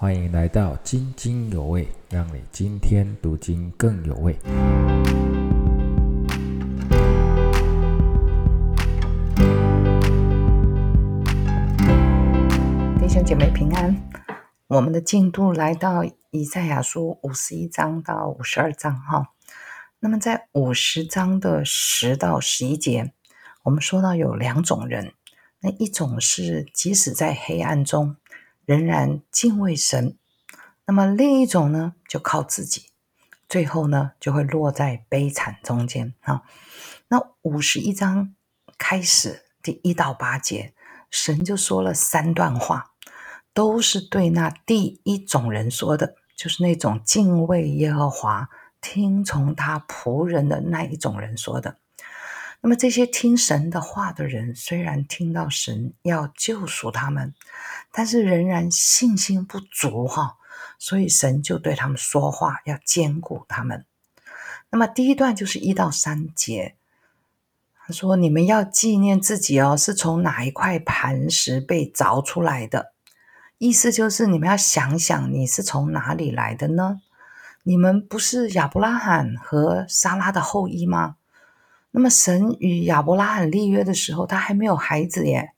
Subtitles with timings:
[0.00, 4.32] 欢迎来到津津有味，让你今天读经更有味。
[13.00, 14.00] 弟兄姐妹平安，
[14.68, 19.30] 我们的进度来到以赛亚书五十一章到五十二章哈。
[19.98, 23.12] 那么在五十章的十到十一节，
[23.64, 25.12] 我们说到有两种人，
[25.58, 28.14] 那一种是即使在黑暗中
[28.68, 30.18] 仍然敬畏神，
[30.84, 32.90] 那么另一种呢就靠自己，
[33.48, 36.42] 最后呢就会落在悲惨中间啊。
[37.08, 38.34] 那五十一章
[38.76, 40.74] 开始第一到八节，
[41.10, 42.92] 神就说了三段话，
[43.54, 48.50] 都是对那第一种人说的，就是那种敬畏耶和华。
[48.82, 51.78] 听从他仆人的那一种人说的，
[52.60, 57.32] 那么这些听神的话的人，虽然听到神要救赎他们，
[57.92, 60.36] 但是仍然信心不足哈，
[60.78, 63.84] 所以神就对他们说话，要兼顾他们。
[64.70, 66.74] 那么第一段就是一到三节，
[67.86, 72.92] 他说：“你们要纪念自己哦，是从哪一块磐石被凿出来的？
[73.58, 77.00] 意思就是你们要想想，你是从哪里来的呢？”
[77.64, 81.16] 你们不是亚伯拉罕和撒拉的后裔吗？
[81.90, 85.52] 那么神与亚伯拉罕立约的时候，他还没有孩子耶。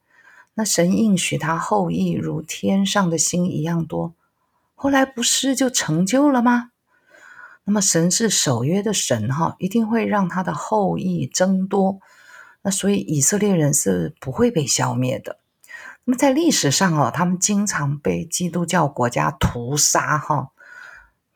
[0.54, 4.14] 那神应许他后裔如天上的星一样多，
[4.74, 6.70] 后来不是就成就了吗？
[7.64, 12.00] 那么神是守约的神哈，一定会让他的后裔增多。
[12.62, 15.38] 那所以以色列人是不会被消灭的。
[16.04, 20.50] 那么在历史上哦，他们经常被基督教国家屠杀哈。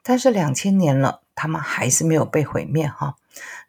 [0.03, 3.17] 但是两千年了，他们还是没有被毁灭哈，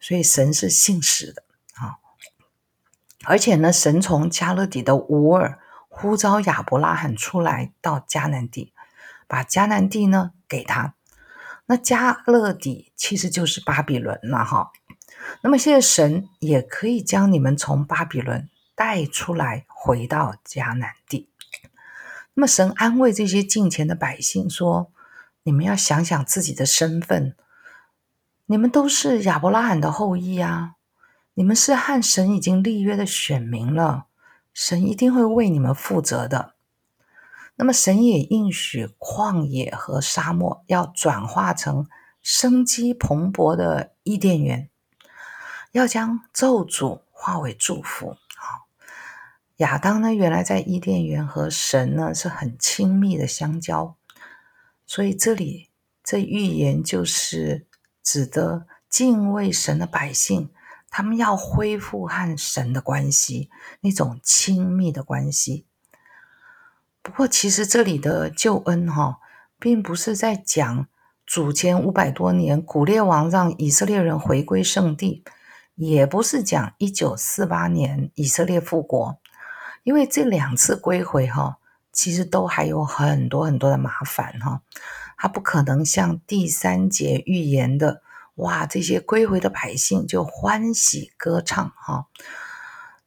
[0.00, 1.42] 所以神是信实的
[1.74, 1.98] 啊。
[3.24, 8.72] 而且呢，神从加勒底的乌尔呼召亚伯拉罕出来到迦南地，
[9.26, 10.94] 把迦南地呢给他。
[11.66, 14.70] 那加勒底其实就是巴比伦了哈。
[15.42, 21.28] 那么现在神也可以将你们从巴比伦带出来，回到迦南地。
[22.34, 24.90] 那么神安慰这些近前的百姓说。
[25.48, 27.36] 你们要想想自己的身份，
[28.48, 30.74] 你们都是亚伯拉罕的后裔啊！
[31.34, 34.06] 你们是和神已经立约的选民了，
[34.54, 36.54] 神一定会为你们负责的。
[37.56, 41.88] 那么，神也应许旷野和沙漠要转化成
[42.22, 44.70] 生机蓬勃的伊甸园，
[45.72, 48.16] 要将咒诅化为祝福。
[48.36, 48.68] 好，
[49.56, 53.96] 亚当呢，原来在伊甸园和神呢是很亲密的相交。
[54.86, 55.70] 所以这里
[56.04, 57.65] 这预言就是
[58.06, 60.48] 指的敬畏神的百姓，
[60.88, 63.50] 他们要恢复和神的关系，
[63.80, 65.66] 那种亲密的关系。
[67.02, 69.18] 不过，其实这里的救恩哈，
[69.58, 70.86] 并不是在讲
[71.26, 75.24] 主前五百多年古列王让以色列人回归圣地，
[75.74, 79.18] 也不是讲一九四八年以色列复国，
[79.82, 81.58] 因为这两次归回哈。
[81.92, 84.60] 其实都还有很多很多的麻烦哈，
[85.16, 88.02] 他不可能像第三节预言的，
[88.34, 92.06] 哇，这些归回的百姓就欢喜歌唱哈。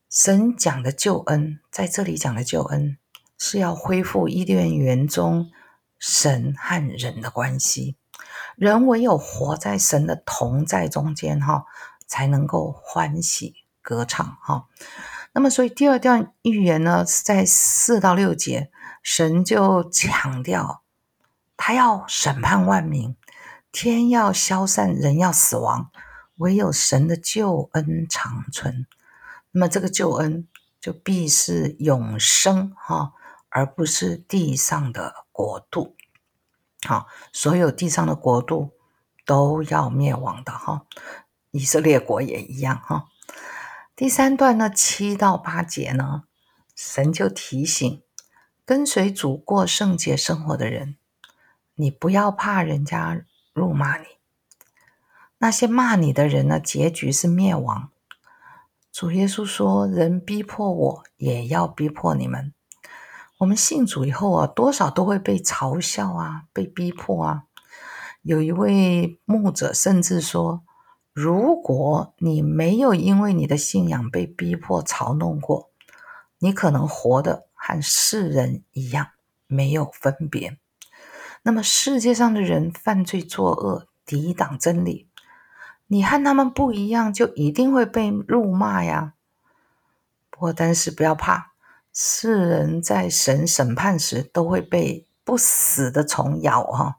[0.09, 2.98] 神讲的救恩，在这里讲的救恩，
[3.38, 5.52] 是要恢复伊甸园中
[6.00, 7.96] 神和人的关系，
[8.56, 11.66] 人唯有活在神的同在中间哈，
[12.08, 14.68] 才能够欢喜歌唱哈。
[15.34, 18.72] 那么，所以第二段预言呢，在四到六节。
[19.02, 20.84] 神就强调，
[21.62, 23.18] 他要审判万民，
[23.70, 25.92] 天要消散，人要死亡，
[26.38, 28.88] 唯有神的救恩长存。
[29.52, 30.48] 那么这个救恩
[30.80, 33.12] 就必是永生哈，
[33.50, 35.98] 而不是地上的国度。
[36.88, 38.72] 好，所有地上的国度
[39.25, 40.86] 都要灭亡的哈，
[41.52, 43.09] 以色列国也一样哈。
[43.98, 46.24] 第三段呢，七到八节呢，
[46.74, 48.02] 神就提醒。
[48.66, 50.96] 跟随主过圣洁生活的人，
[51.79, 53.24] 你不要怕人家
[53.54, 54.06] 辱骂你。
[55.38, 57.89] 那些骂你的人呢，结局是灭亡。
[58.92, 62.54] 主耶稣说：“人逼迫我，也要逼迫你们。”
[63.39, 67.44] 我们信主以后啊，多少都会被嘲笑啊，被逼迫啊。
[68.24, 70.63] 有一位牧者甚至说
[71.13, 75.69] ：“如果你没有因为你的信仰被逼迫、嘲弄过，
[76.39, 79.09] 你可能活的。”和世人一样
[79.48, 80.58] 没有分别。
[81.44, 85.07] 那么世界上的人犯罪作恶，抵挡真理，
[85.88, 89.13] 你和他们不一样，就一定会被辱骂呀。
[90.30, 91.53] 不过，但是不要怕，
[91.94, 96.97] 世人在神审判时都会被不死的虫咬哈，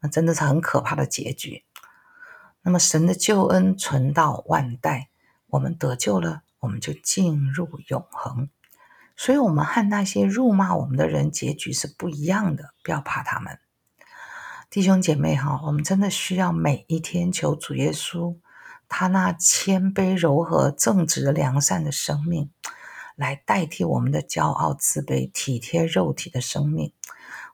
[0.00, 1.64] 那真的是很可怕的结局。
[2.62, 5.08] 那么神的救恩存到万代，
[5.48, 8.48] 我们得救了，我们就进入永恒。
[9.22, 13.56] 所以，我们和那些辱骂我们的人结局是不一样的，不要怕他们。
[14.68, 18.36] 弟兄姐妹哈，我们真的需要每一天求主耶稣，
[18.88, 22.50] 他那谦卑、柔和、正直、良善的生命，
[23.14, 26.92] 来代替我们的骄傲、自卑、体贴肉体的生命。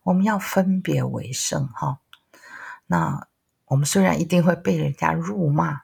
[0.05, 1.99] 我们要分别为圣哈。
[2.87, 3.29] 那
[3.67, 5.83] 我们虽然一定会被人家辱骂，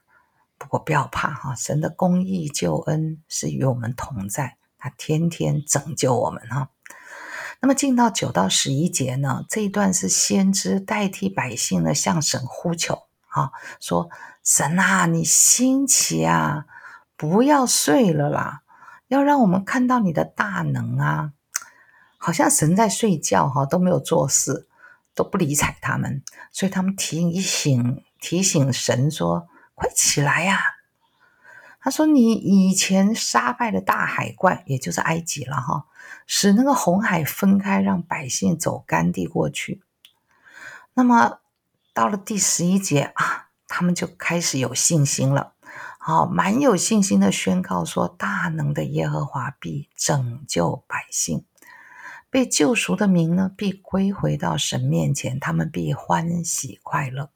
[0.57, 4.57] 不过不要怕哈，神的公义救恩是与我们同在。
[4.85, 6.69] 他天天拯救我们哈。
[7.61, 13.51] 那么进到九到十一节呢，这一段是先知代替百姓呢向神呼求啊，
[13.81, 14.11] 说
[14.45, 16.67] 神啊，你兴起啊，
[17.17, 18.61] 不要睡了啦，
[19.09, 21.33] 要让我们看到你的大能啊。
[22.19, 24.69] 好像神在睡觉哈，都没有做事，
[25.15, 26.23] 都不理睬他们，
[26.53, 30.61] 所以他们提醒提醒神说：“快起来呀！”
[31.85, 35.85] 他说：“你以前杀败了大海怪，也就是埃及了哈，
[36.27, 39.83] 使那个红海分开，让百姓走干地过去。
[40.95, 41.41] 那么
[41.93, 45.53] 到了第十一节啊，他们就开始有信心了，
[45.99, 51.45] 好，蛮有信心的宣告说：大能的耶和华必拯救百姓，
[52.31, 57.29] 被救赎的民呢，必归回到神面前，他们必欢喜快乐。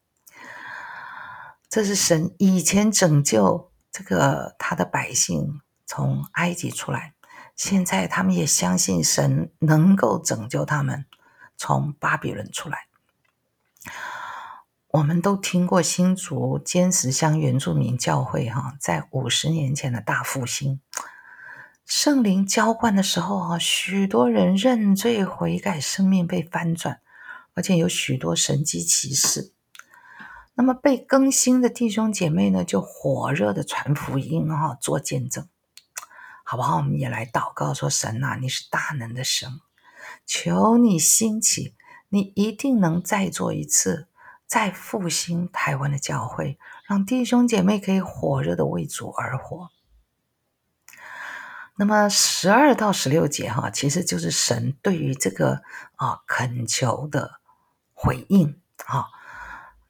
[1.69, 3.68] 这是神以前拯救。”
[3.99, 7.15] 这个他的百姓从埃及出来，
[7.57, 11.05] 现在他们也相信神能够拯救他们
[11.57, 12.87] 从巴比伦出来。
[14.91, 20.81] 我们都听过新竹坚石乡原住民教会哈，在五十年前的大复兴，
[21.85, 27.01] 圣灵浇灌的时候哈，许多人认罪悔改，生命被翻转，
[27.55, 29.53] 而且有许多神迹奇事。
[30.61, 35.49] 那么被更新的弟兄姐妹呢，就火热的传福音哈，做见证，
[36.45, 36.79] 好不好？
[36.79, 39.61] 我们也来祷告说：神呐，你是大能的神，
[40.27, 41.77] 求你兴起，
[42.09, 44.09] 你一定能再做一次，
[44.49, 46.59] 再复兴台湾的教会，
[46.89, 49.71] 让弟兄姐妹可以火热的为主而活。
[51.77, 55.63] 那么十二到十六节哈，其实就是神对于这个
[55.95, 57.39] 啊恳求的
[57.95, 59.07] 回应啊，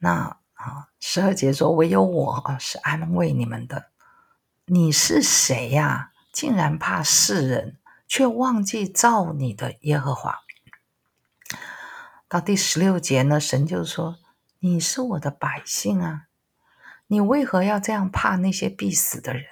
[0.00, 0.37] 那。
[0.68, 3.90] 啊，十二节说：“唯有我是安慰你们的。
[4.66, 6.12] 你是谁呀？
[6.32, 10.40] 竟然怕世人，却忘记造你的耶和华。”
[12.28, 14.18] 到第十六节呢，神就说
[14.60, 16.26] ：“你是我的百姓啊，
[17.06, 19.44] 你为何要这样怕那些必死的人？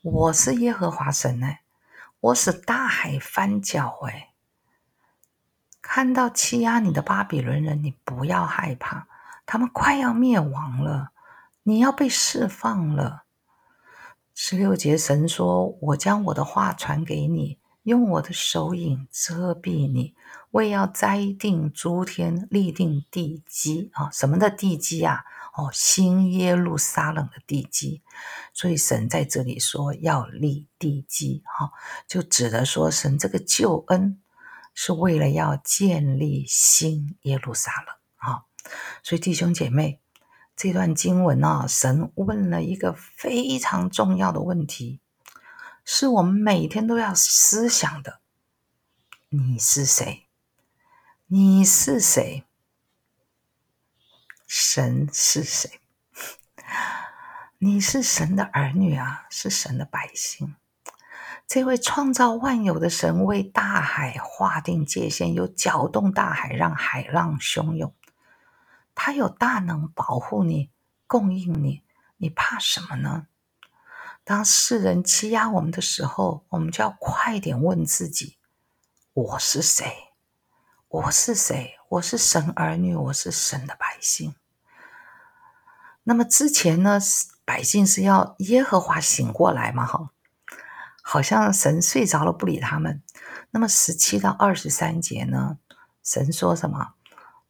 [0.00, 1.58] 我是耶和华神呢，
[2.20, 4.30] 我使大海翻搅哎，
[5.82, 9.06] 看到欺压你的巴比伦人，你不要害怕。”
[9.52, 11.12] 他们快要灭亡了，
[11.64, 13.24] 你要被释放了。
[14.32, 20.14] 十六节神说：“我将我的话传给你，用我的手影遮蔽你，
[20.52, 24.08] 为要栽定诸天，立定地基啊！
[24.10, 25.22] 什么的地基啊？
[25.52, 28.00] 哦，新耶路撒冷的地基。
[28.54, 31.72] 所以神在这里说要立地基，哈，
[32.08, 34.18] 就指的说神这个救恩
[34.72, 38.46] 是为了要建立新耶路撒冷，哈。”
[39.02, 40.00] 所以，弟兄姐妹，
[40.56, 45.00] 这段经文啊，神问了一个非常重要的问题，
[45.84, 48.20] 是我们每天都要思想的：
[49.30, 50.26] 你是谁？
[51.26, 52.44] 你是谁？
[54.46, 55.80] 神是谁？
[57.58, 60.54] 你是神的儿女啊，是神的百姓。
[61.46, 67.94] 这位创造万有的神为大海划定界限，又搅动大海，让海浪汹涌。
[68.94, 70.70] 他有大能保护你，
[71.06, 71.82] 供应你，
[72.16, 73.26] 你怕什么呢？
[74.24, 78.38] 当世人欺压我们的时候，我们就要快点问自己：
[79.12, 80.12] 我是谁？
[80.88, 81.76] 我是谁？
[81.88, 84.34] 我是神儿女，我是神的百姓。
[86.04, 87.00] 那么之前呢，
[87.44, 89.84] 百姓是要耶和华醒过来嘛？
[89.84, 90.10] 哈，
[91.02, 93.02] 好像神睡着了，不理他们。
[93.50, 95.58] 那么十七到二十三节呢，
[96.02, 96.94] 神说什么？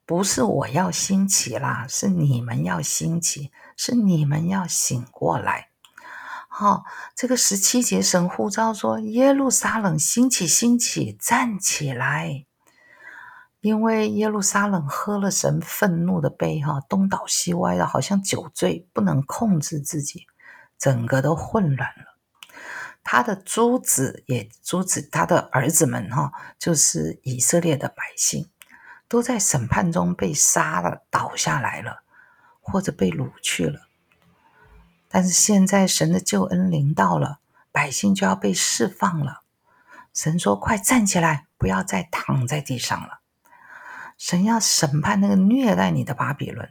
[0.04, 5.68] 不是我要兴起啦，是你们要兴起，是你们要醒过来。
[6.48, 12.44] 好，这个十七节神呼召说：“耶路撒冷兴起，兴起，站起来！”
[13.62, 20.26] 因为耶路撒冷喝了神愤怒的杯，哈，东倒西歪的，好像酒醉，不能控制自己，
[20.76, 22.18] 整个都混乱了。
[23.04, 28.50] 他的诸子也诸子，他的儿子们，哈，就是以色列的百姓。
[29.12, 32.02] 都在审判中被杀了、倒下来了，
[32.62, 33.82] 或者被掳去了。
[35.06, 37.40] 但是现在神的救恩临到了，
[37.70, 39.42] 百姓就要被释放了。
[40.14, 43.20] 神说：“快站起来，不要再躺在地上了。”
[44.16, 46.70] 神要审判那个虐待你的巴比伦。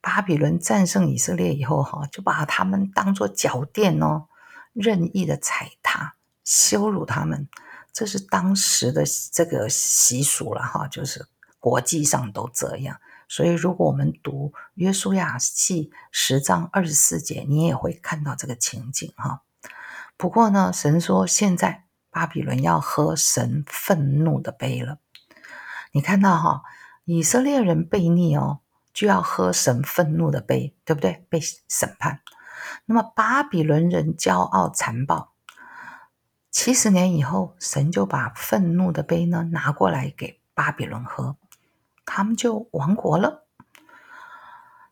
[0.00, 4.28] 巴比伦战胜以色列以后，哈，就把他们当作脚垫哦，
[4.72, 6.14] 任意的踩踏、
[6.44, 7.48] 羞辱他们。
[7.92, 9.02] 这是当时的
[9.32, 11.26] 这个习俗了，哈，就是
[11.60, 13.00] 国际上都这样。
[13.28, 19.42] 所以，如果我们读约书亚记十章二十四节，你也会看到这个情景，哈。
[20.16, 24.98] 不过呢，神说现在巴比伦要喝神愤怒的杯了。
[25.92, 26.62] 你看到哈，
[27.04, 28.58] 以色列人悖逆哦。
[28.92, 31.24] 就要喝神愤怒的杯，对不对？
[31.30, 32.20] 被审判。
[32.86, 35.32] 那么巴比伦人骄傲残暴，
[36.50, 41.36] 七十年以后，神就把愤怒的杯呢拿过来给巴比伦喝，
[42.04, 43.46] 他们就亡国了。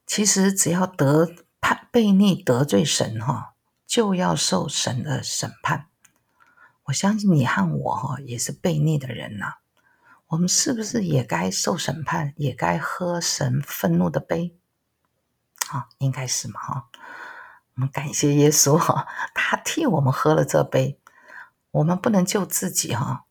[0.06, 1.28] 其实只要得
[1.60, 3.54] 叛悖逆得罪神哈，
[3.86, 5.86] 就要受神的审判。
[6.84, 9.54] 我相信你和我哈也是悖逆的人呐。
[10.28, 14.56] 我们是不是也该受审判，也该喝神愤怒的杯？
[15.70, 16.88] 啊，应该是嘛，哈。
[17.74, 20.98] 我们感谢耶稣哈，他替我们喝了这杯。
[21.70, 23.24] 我们不能救自己哈，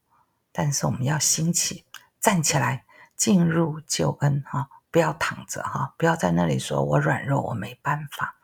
[0.52, 1.86] 但是我们要兴起，
[2.20, 2.86] 站起来，
[3.18, 8.38] 进入救恩哈，不要躺着哈，不要在那里说我软弱，我没办法。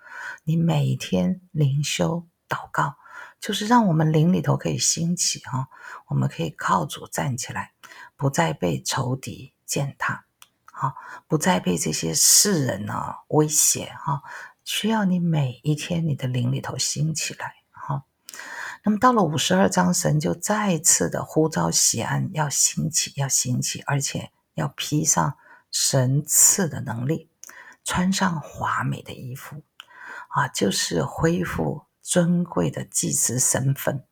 [0.44, 2.96] 你每天灵修祷告，
[3.40, 5.70] 就是让我们灵里头可以兴起哈，
[6.08, 7.72] 我们可以靠主站起来。
[8.16, 10.26] 不再被仇敌践踏，
[10.72, 10.96] 好，
[11.28, 14.24] 不再被这些世人呢威胁，哈，
[14.64, 18.04] 需要你每一天你的灵里头兴起来，哈。
[18.86, 25.38] 那么到了五十二章，神就再次的呼召喜安要兴起，要兴起，而且要披上
[25.72, 27.30] 神赐的能力，
[27.84, 29.64] 穿上华美的衣服，
[30.30, 34.06] 啊，就是恢复尊贵的祭司身份，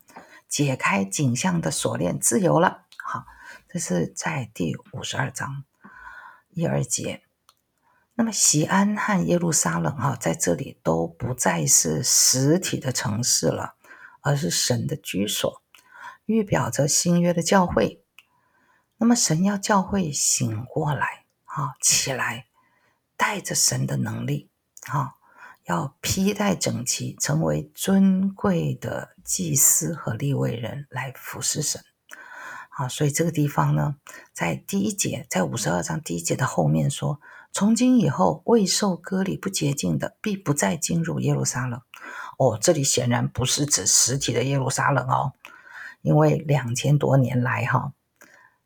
[0.48, 3.26] 解开景象的锁链，自由了，好。
[3.68, 5.64] 这是在第五十二章
[6.50, 7.24] 一二节。
[8.16, 13.76] 那么，西安和耶路撒冷啊，在这里都不再是实体的城市了，
[14.22, 15.62] 而是神的居所，
[16.26, 18.04] 预表着新约的教会。
[19.02, 22.46] 那么，神要教会醒过来，啊，起来，
[23.18, 24.52] 带着神的能力，
[24.90, 25.16] 啊，
[25.66, 31.84] 要披戴整齐，成为尊贵的祭司和立位人来服侍神。
[32.70, 33.96] 啊，所以这个地方呢，
[34.34, 37.20] 在第一节，在五十二章第一节的后面说
[37.52, 41.82] ：“从今以后，未受割礼不洁净的，必不再进入耶路撒冷。”
[42.38, 45.34] 哦，这里显然不是指实体的耶路撒冷哦，
[46.04, 47.94] 因为两千多年来，哈，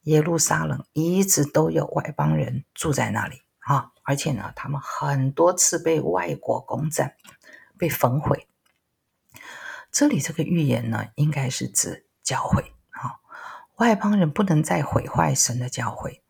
[0.06, 7.16] 耶路撒冷一直都有外邦人住在那里，啊，而且呢，他们很多次被外国攻占，
[7.78, 8.48] 被焚毁。
[9.92, 13.18] 这里这个预言呢，应该是指教会啊。
[13.78, 16.22] 外邦人不能再毁坏神的教会。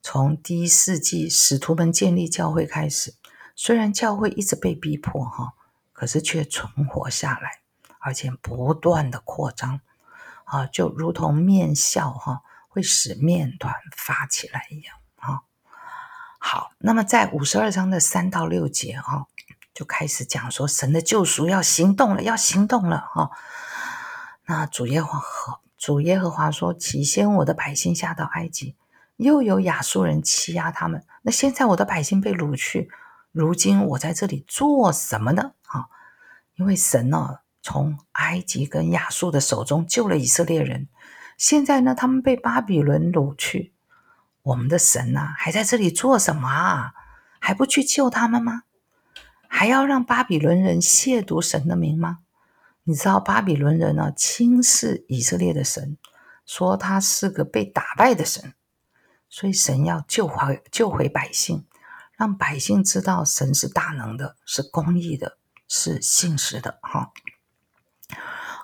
[0.00, 3.14] 从第一世纪使徒们建立教会开始，
[3.56, 5.54] 虽然教会一直被逼迫哈，
[5.92, 7.60] 可是却存活下来，
[7.98, 9.80] 而且不断的扩张
[10.44, 12.42] 啊，就如同面笑哈
[12.76, 15.40] 会使面团发起来一样啊。
[16.38, 19.26] 好，那么在五十二章的三到六节哈，
[19.72, 23.30] 就开始讲说神的救赎要行动了，要行动了哈。
[24.44, 28.76] 那主耶和主耶和华说：“起先我的百姓下到埃及，
[29.16, 31.02] 又有亚述人欺压他们。
[31.22, 32.90] 那现在我的百姓被掳去，
[33.32, 35.52] 如今我在这里做什么呢？
[35.62, 35.86] 啊，
[36.56, 40.88] 因为神呢，从埃及跟亚述的手中救了以色列人，
[41.36, 43.72] 现在呢，他们被巴比伦掳去，
[44.42, 46.94] 我们的神呐，还在这里做什么啊？
[47.38, 48.62] 还不去救他们吗？
[49.48, 52.20] 还要让巴比伦人亵渎神的名吗？”
[52.88, 55.98] 你知道巴比伦人呢轻视以色列的神，
[56.44, 58.54] 说他是个被打败的神，
[59.28, 61.66] 所以神要救回救回百姓，
[62.16, 65.36] 让百姓知道神是大能的，是公义的，
[65.68, 67.12] 是信实的哈。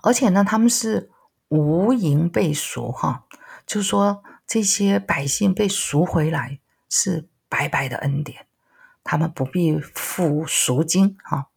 [0.03, 1.11] 而且呢，他们是
[1.53, 3.27] 无银被赎哈，
[3.67, 8.47] 就说这些百姓被赎回来是白白的恩典，
[9.05, 11.49] 他们不必付赎金哈。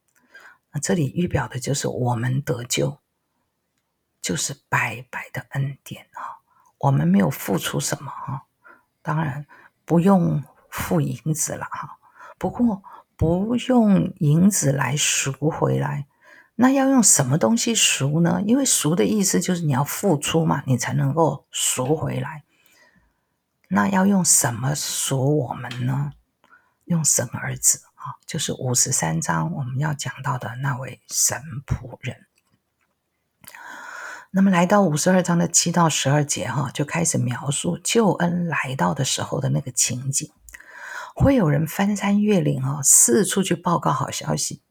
[0.72, 2.98] 那这里预表的就是我们得救，
[4.22, 6.44] 就是白白的恩典啊！
[6.80, 8.44] 我们没有付出什么哈，
[9.02, 9.48] 当然
[9.86, 11.98] 不用付银子了哈。
[12.38, 12.84] 不过
[13.16, 16.06] 不用银子来赎回来，
[16.56, 18.42] 那要用什么东西赎呢？
[18.46, 22.44] 因为赎的意思就是你要付出嘛，你才能够赎回来。
[23.68, 26.14] 那要用什么赎我们呢？
[26.86, 32.26] 用神儿子啊，就是五十三章我们要讲到的那位神仆人。
[34.32, 40.32] 那么来到五十二章的七到十二节哈，就开始描述救恩来到的时候的那个情景。
[41.16, 44.62] 会有人翻山越岭哦，四处去报告好消息。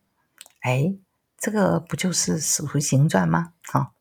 [0.60, 0.94] 哎，
[1.44, 3.52] 这个不就是《使徒行传》吗？
[3.64, 3.92] 哈，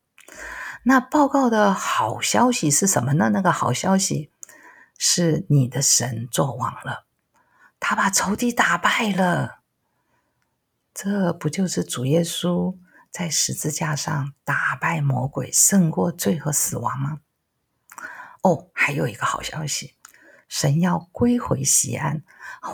[0.84, 3.28] 那报告的好消息是什么呢？
[3.34, 4.30] 那个好消息
[4.96, 7.04] 是你的神作王了，
[7.78, 9.58] 他把仇敌打败了。
[10.94, 12.78] 这不就是主耶稣
[13.10, 17.20] 在十字架上打败魔鬼，胜过罪和死亡吗？
[18.40, 19.96] 哦，还有一个好消息。
[20.48, 22.24] 神要归回西安，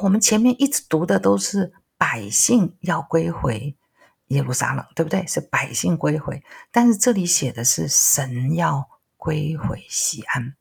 [0.02, 3.76] 我们前面一直读的都是百姓要归回
[4.30, 5.26] 耶路撒冷，对不对？
[5.26, 10.56] 是百姓归回，但是这里写的是神要归回西安，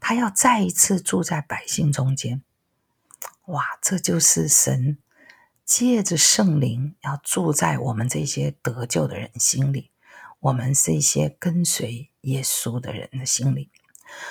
[0.00, 2.42] 他要再一次住在百姓中间。
[3.46, 4.98] 哇，这就是神
[5.64, 9.90] 借着圣灵要住在我们这些得救的人心里，
[10.40, 13.70] 我们这些跟随耶稣的人的心里。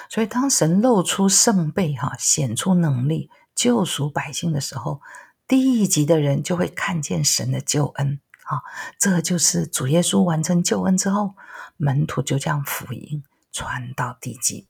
[0.10, 5.02] 所以，当神露出圣背，哈，显出能力，救赎百姓的时候，
[5.48, 8.62] 第一级的人就会看见神的救恩，啊，
[8.98, 11.36] 这就是主耶稣完成救恩之后，
[11.78, 14.68] 门徒就将福音传到地极。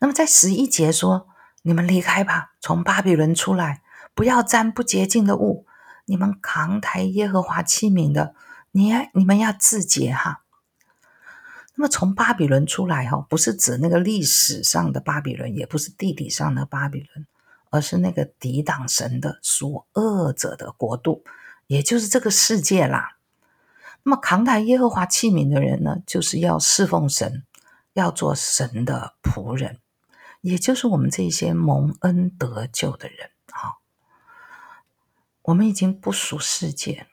[0.00, 1.28] 那么，在十一节说
[1.62, 3.82] ：“你们离开吧，从巴比伦出来，
[4.14, 5.66] 不要沾不洁净的物。
[6.06, 8.34] 你们扛抬耶和华器皿的，
[8.72, 10.42] 你你们要自洁，哈。”
[11.76, 17.26] 那么从巴比伦出来哈，不是指那个历史上的巴比伦，也不是地理上的巴比伦，
[17.70, 21.22] 而是那个抵挡神的属恶者的国度，
[21.68, 23.18] 也就是这个世界啦。
[24.02, 27.44] 那么扛抬耶和华器皿的人呢，就是要侍奉神，
[27.92, 29.78] 要做神的仆人，
[30.40, 33.78] 也就是我们这些蒙恩得救的人啊。
[35.42, 37.06] 我们已经不属世界。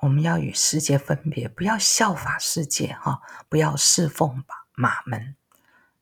[0.00, 5.34] 我们要与世界分别，不要效法世界，哈，不要侍奉吧马门，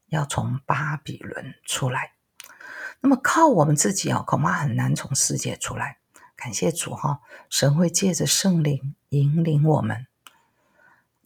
[0.08, 2.12] 要从巴比伦出来。
[3.00, 5.96] 那么靠我们自己啊，恐怕很难从世界出来。
[6.36, 10.06] 感谢主哈，神会借着圣灵引领我们，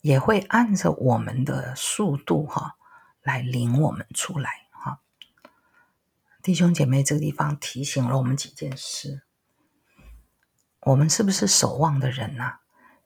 [0.01, 2.77] 也会按着我们的速度哈
[3.21, 5.01] 来领我们出来哈。
[6.41, 9.23] 弟兄姐妹，这个地方提醒了我们几件事。
[10.83, 12.61] 我们是不是守望的人呐？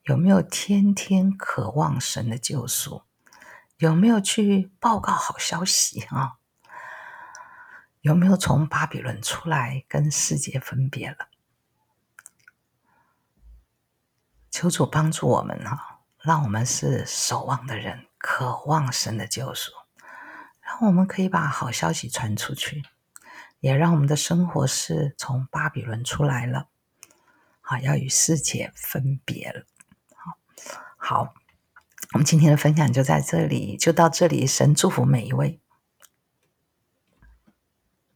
[0.04, 3.02] 有没有天天渴望神的救赎？
[3.78, 6.34] 有没有去报告好消息啊？
[8.02, 11.28] 有没有从巴比伦出来跟世界分别了？
[14.54, 19.72] 求主帮助我们哈，让我们是守望的人，渴望神的救赎，
[20.60, 22.84] 让我们可以把好消息传出去，
[23.58, 26.68] 也让我们的生活是从巴比伦出来了。
[27.62, 29.64] 好，要与世界分别了。
[30.14, 30.38] 好，
[30.96, 31.34] 好，
[32.12, 34.46] 我们今天的分享就在这里，就到这里。
[34.46, 35.60] 神祝福每一位。